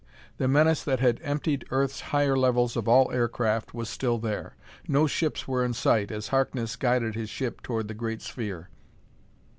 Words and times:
The 0.37 0.47
menace 0.47 0.83
that 0.83 0.99
had 0.99 1.19
emptied 1.21 1.63
Earth's 1.69 1.99
higher 2.01 2.35
levels 2.35 2.75
of 2.75 2.87
all 2.87 3.11
aircraft 3.11 3.75
was 3.75 3.87
still 3.87 4.17
there. 4.17 4.55
No 4.87 5.05
ships 5.05 5.47
were 5.47 5.63
in 5.63 5.73
sight, 5.73 6.09
as 6.09 6.29
Harkness 6.29 6.75
guided 6.75 7.13
his 7.13 7.29
ship 7.29 7.61
toward 7.61 7.87
the 7.87 7.93
great 7.93 8.23
sphere. 8.23 8.69